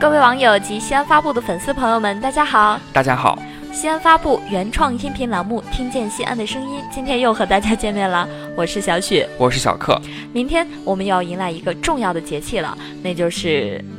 [0.00, 2.78] 各位网友及西安发布的粉丝朋友们，大家好！
[2.92, 3.36] 大家好！
[3.72, 8.28] 西安发布原创音频栏目《听见西安的声音》，今天又和大家见面了。
[8.56, 10.00] 我是小雪，我是小克。
[10.32, 13.97] 明天我们要迎来一个重要的节气了，那就是嗯，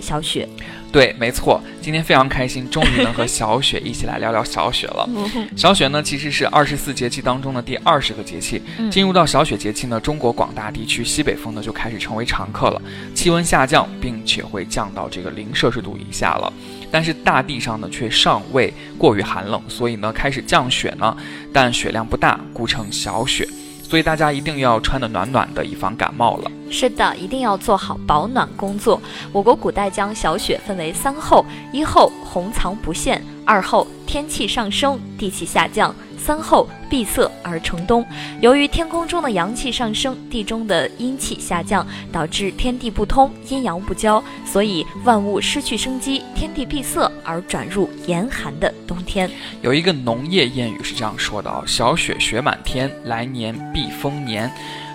[0.00, 0.48] 小雪。
[0.92, 5.08] 对，没错，今天非常开心，终于能和小雪一起来聊聊小雪了。
[5.56, 8.60] 小雪呢，其实是二十四节气当中的第二十个节气。
[8.90, 12.82] 进入到小雪节气呢，中国广大地区西北风呢就开始成为常客了，
[13.14, 16.52] 气温下降，并且会降到这个零摄氏度以下了。
[16.90, 21.16] 但是大地上呢却尚未过于寒冷，所以呢开始降雪呢，
[21.52, 23.48] 但雪量不大，故称小雪。
[23.90, 26.50] 所以大家一定要穿得暖暖的，以防感冒了。
[26.70, 29.02] 是的，一定要做好保暖工作。
[29.32, 35.92] 我国古代将小雪分为三候：一候红藏不现，二候天气上升，地气下降。
[36.20, 38.04] 三后闭塞而成冬，
[38.42, 49.30] 由于天空中的阳气上升，地中的阴气下降，导致天地不通，阴阳不交，所以万物失去生机，天地闭塞而转入严寒的冬天。
[49.62, 54.50] 有一个农业谚语是这样说的啊：“小雪雪满天，来年必丰年。”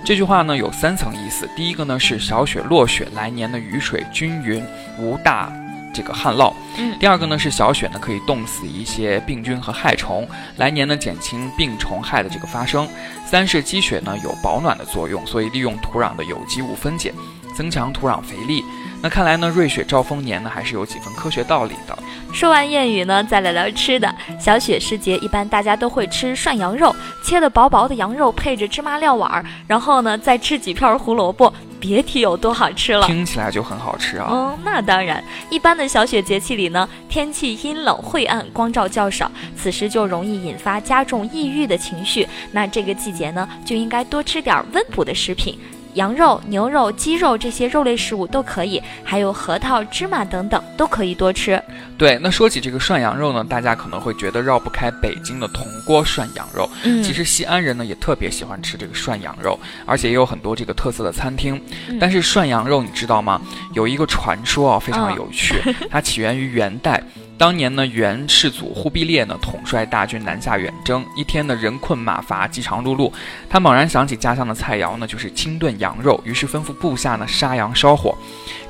[0.05, 4.63] 这句话呢有三层意思，第一个呢是小雪落雪，来年的雨水均匀，
[4.99, 5.51] 无大。
[5.95, 12.85] 这个旱涝，嗯，第二个呢是小雪呢可以冻死一些病菌和害虫，来年呢减轻病虫害的这个发生。
[13.25, 17.13] 三是积雪呢有保暖的作用，所以利用土壤的有机物分解，
[17.55, 18.61] 增强土壤肥力。
[19.01, 21.97] 那看来呢瑞雪兆丰年呢还是有几分科学道理的。
[22.33, 24.13] 说完谚语呢，再来聊吃的。
[24.39, 26.93] 小雪时节，一般大家都会吃涮羊肉，
[27.23, 31.53] 切的薄薄的羊肉配着芝麻料碗儿，然后呢再吃几片胡萝卜。
[31.85, 34.27] 别提有多好吃了，听起来就很好吃啊。
[34.31, 35.23] 嗯，那当然。
[35.51, 42.27] 一般的小雪节气里呢，天气阴冷晦暗，光照较少，此时就容易引发加重抑郁的情绪。
[42.51, 45.59] 那这个季节呢，就应该多吃点温补的食品。
[45.95, 51.61] 羊肉、牛肉、鸡肉这些肉类食物都可以，还有核桃、芝麻等等都可以多吃。
[51.97, 56.69] 对，那说起这个涮羊肉呢，大家可能会觉得绕不开北京的铜锅涮羊肉。
[56.83, 61.59] 嗯，其实西安人呢也特别喜欢吃这个涮羊肉，而且也有很多这个特色的餐厅。
[61.99, 63.41] 但是涮羊肉你知道吗？
[63.73, 65.55] 有一个传说啊，非常有趣，
[65.89, 67.01] 它起源于元代。
[67.37, 73.11] 当年呢，元世祖忽必烈呢统帅大军南下远征，一天呢人困马乏，饥肠辘辘，
[73.49, 78.17] 他猛然想起家乡的菜肴呢就是清炖羊肉，于是吩咐部下呢杀羊烧火。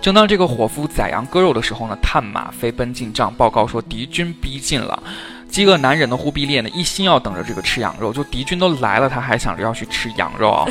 [0.01, 5.01] 正当这个伙夫宰羊割肉的时候呢，探马飞奔进帐，报告说敌军逼近了。
[5.47, 10.65] 饥饿难忍的忽必烈呢，一心要等着这个吃羊肉，就敌军都来了，他还想着要去吃羊肉啊。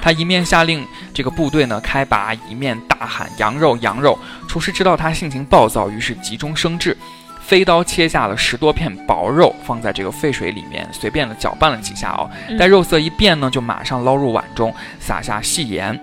[0.00, 4.16] 他一面下令这个部队呢开拔，一面大喊羊肉羊肉。
[4.48, 6.96] 厨师知道他性情暴躁，于是急中生智。
[7.40, 12.30] 飞刀切下了十多片薄肉，放在这个沸水里面，随便的搅拌了几下哦。
[12.56, 15.98] 待肉色一变呢，就马上捞入碗中，撒下细盐。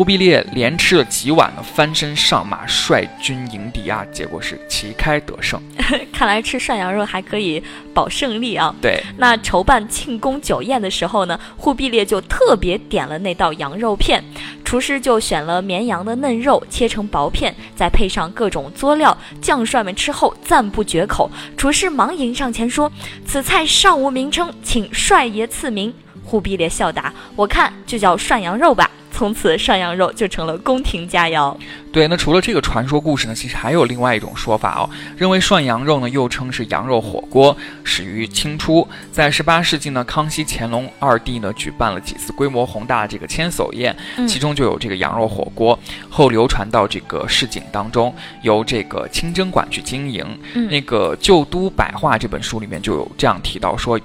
[0.00, 4.02] 忽必烈连吃了几碗呢，翻身上马，率军迎敌啊！
[4.10, 5.60] 结果是旗开得胜。
[6.10, 7.62] 看来吃涮羊肉还可以
[7.92, 8.74] 保胜利啊！
[8.80, 14.24] 对，那筹办庆功酒宴的时候呢，忽必烈就特别点了那道羊肉片。
[14.64, 19.14] 厨师就选了绵羊的嫩肉，切成薄片，再配上各种佐料。
[19.42, 21.30] 将帅们吃后赞不绝口。
[21.58, 22.90] 厨师忙迎上前说
[23.26, 25.92] ：“此菜尚无名称，请帅爷赐名。”
[26.24, 28.90] 忽必烈笑答：“我看就叫涮羊肉吧。”
[29.20, 31.54] 从此涮羊肉就成了宫廷佳肴。
[31.92, 43.96] 对，那除了这个传说故事呢，其实还有另外一种说法哦，认为涮羊肉呢又称是羊肉火锅，始于清初，在十八世纪呢，康熙、乾隆二帝呢举办了几次规模宏大的这个千叟宴，
[44.28, 45.76] 其中就有这个羊肉火锅，
[46.08, 50.24] 后流传到这个市井当中，由这个清真馆去经营。
[50.70, 53.98] 那个《旧都百话》这本书里面就有这样提到说。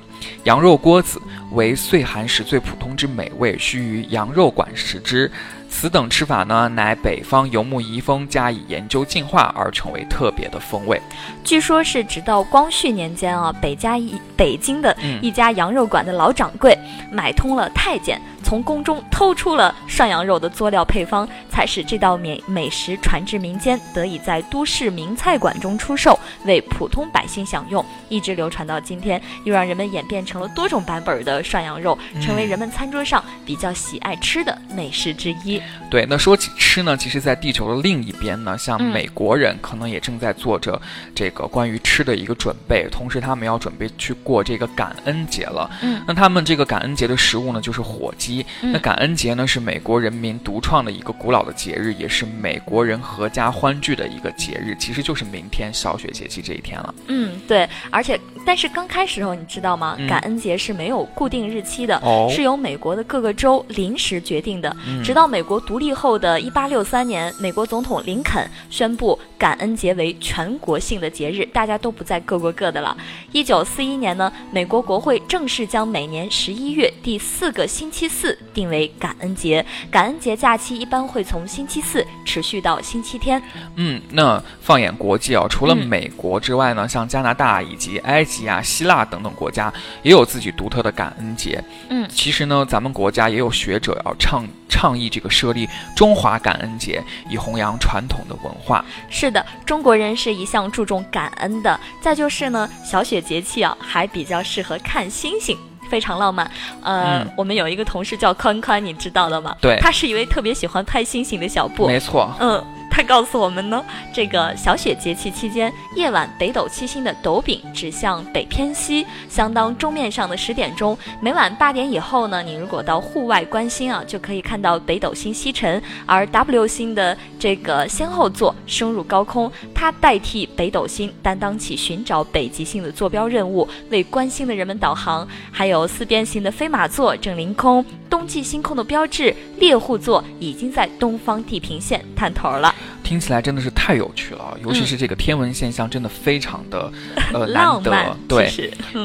[0.45, 1.21] 羊肉锅子
[1.51, 5.29] 为岁寒时最普通之美味，须于羊肉馆食之。
[5.77, 10.99] 此等吃法呢，乃北方游牧遗风加以研究进化而成为特别的风味。
[11.43, 16.75] 据说，是直到光绪年间啊，北家一北京的一家羊肉馆的老掌柜
[17.11, 18.19] 买通了太监。
[18.45, 35.59] 从宫中偷出了涮羊肉的佐料配方，才使这道美美食传至民间，得以在都市名菜馆中出售，为普通百姓享用，一直流传到今天，又让人们演变成了多种版本的涮羊肉，成为人们餐桌上比较喜爱吃的美食之一。
[35.89, 40.79] 对，那说起吃呢，其实，在地球的另一边呢，像美国人可能也正在做着
[41.15, 45.67] 这个关于吃的一个准备，同时他们要准备去过这个感恩节了。
[45.81, 48.34] 嗯，那他们这个感恩节的食物呢，就是火鸡。
[48.61, 56.95] 那感恩节呢，是美国人民独创的一个古老的节日，也是美国人阖家欢聚的一个节日，其实就是明天小雪节气这一天了。
[57.07, 59.97] 嗯，对，而且但是刚开始时候你知道吗？
[60.09, 64.75] 感恩节是没有固定日期的，是由美国的各个州临时决定的。
[65.03, 72.95] 直到美国独立后的一八六三年，美国总统林肯宣布感恩节为全国性的节日，大家都不再各过各的了。
[73.31, 79.65] 一九四一年呢，美国国会正式将每年十一月第四个星期四定为感恩节。
[79.91, 83.41] 感恩节假期一般会从星期四持续到星期天。
[83.75, 89.73] 嗯，那放眼国际啊，除了美国之外呢，像加拿大以及埃及啊、希腊等等国家
[90.03, 91.63] 也有自己独特的感恩节。
[91.89, 98.85] 嗯，其实呢，咱们国家也有学者要倡倡议这个设立中华感恩节，以弘扬传统的文化。
[99.09, 101.79] 是的，中国人是一向注重感恩的。
[102.01, 105.57] 再就是呢，小雪节气啊，还比较适合看星星。
[105.89, 106.49] 非常浪漫，
[106.83, 109.55] 呃，我们有一个同事叫宽宽，你知道的吗？
[109.61, 111.87] 对，他是一位特别喜欢拍星星的小布。
[111.87, 112.63] 没错，嗯。
[112.95, 113.83] 他告诉我们呢，
[114.13, 120.97] 这个小雪节气期间，夜晚北斗七星的斗柄指向北偏西，相当钟面上的十点钟。
[121.19, 135.27] 每晚八点以后呢，你如果到户外观星啊，就可以看到北斗星西沉，而 W 星的这个先后座升入高空，它代替北斗星担当起寻找北极星的坐标任务，为观星的人们导航。
[135.51, 142.73] 还有四边形的飞马座正凌空，冬季星空的标志猎户座已经在东方地平线探头了。
[143.03, 146.89] 听起来真的是太有趣了，尤其是这个天文现象，真的非常的
[147.33, 148.17] 呃难得。
[148.25, 148.49] 对，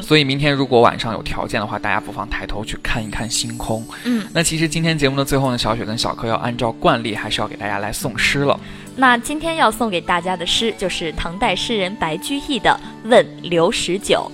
[0.00, 3.84] 所以明天如果晚上有条件的话，大家不妨抬头去看一看星空。
[4.04, 8.58] 嗯，那其实今天节目的最后呢，小雪跟小柯要按照惯例，还是要给大家来送诗了。
[8.94, 12.70] 那今天要送给大家的诗，就是唐代诗人白居易的
[13.08, 14.30] 《问刘十九》：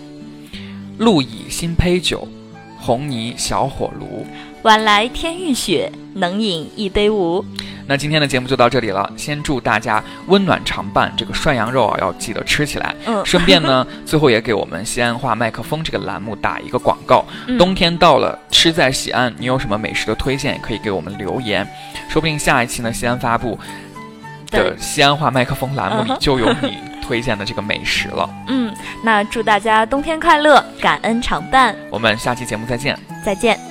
[0.99, 2.29] 路已新醅酒，
[2.78, 4.26] 红泥小火炉。
[4.62, 7.44] 晚来天欲雪，能饮一杯无？
[7.88, 11.12] 那今天的节目就到这里了，先祝大家温暖常伴。
[11.17, 12.93] 这个涮羊肉啊，要记得吃起来。
[13.06, 17.25] 嗯，顺便呢， 最后也给我们西安话麦克风这个栏目打一个广告。
[17.56, 21.64] 冬天到了，吃在西安，你有什么美食的推荐，也可以给我们留言。
[22.08, 23.56] 说不定下一期呢，西安发布
[24.50, 26.76] 的西安话麦克风栏目里就有你
[27.06, 28.29] 推荐的这个美食了。
[28.49, 28.75] 嗯，
[29.05, 31.75] 那祝大家冬天快乐，感恩常伴。
[31.91, 32.99] 我们下期节目再见。
[33.25, 33.65] 再见。